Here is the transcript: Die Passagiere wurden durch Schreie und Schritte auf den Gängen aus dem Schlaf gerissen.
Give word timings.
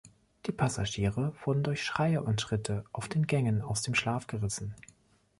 Die 0.47 0.51
Passagiere 0.51 1.35
wurden 1.45 1.61
durch 1.61 1.83
Schreie 1.85 2.23
und 2.23 2.41
Schritte 2.41 2.83
auf 2.91 3.07
den 3.07 3.27
Gängen 3.27 3.61
aus 3.61 3.83
dem 3.83 3.93
Schlaf 3.93 4.25
gerissen. 4.25 4.73